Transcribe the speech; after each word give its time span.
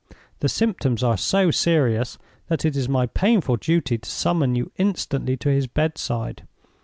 The 0.39 0.49
symptoms 0.49 1.03
are 1.03 1.15
so 1.15 1.51
serious, 1.51 2.17
that 2.47 2.65
it 2.65 2.75
is 2.75 2.89
my 2.89 3.05
painful 3.05 3.57
duty 3.57 3.99
to 3.99 4.09
summon 4.09 4.55
you 4.55 4.71
instantly 4.77 5.37
to 5.37 5.49
his 5.49 5.67
bedside. 5.67 6.47